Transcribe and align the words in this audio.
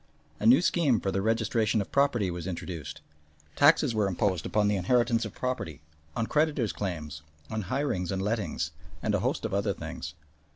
A 0.39 0.47
new 0.47 0.63
scheme 0.63 0.99
for 0.99 1.11
the 1.11 1.21
registration 1.21 1.79
of 1.79 1.91
property 1.91 2.31
was 2.31 2.47
introduced, 2.47 3.01
taxes 3.55 3.93
were 3.93 4.07
imposed 4.07 4.47
upon 4.47 4.67
the 4.67 4.75
inheritance 4.75 5.25
of 5.25 5.35
property, 5.35 5.79
on 6.15 6.25
creditors' 6.25 6.73
claims, 6.73 7.21
on 7.51 7.65
hirings 7.65 8.11
and 8.11 8.19
lettings, 8.19 8.71
and 9.03 9.13
a 9.13 9.19
host 9.19 9.45
of 9.45 9.53
other 9.53 9.75
things. 9.75 10.15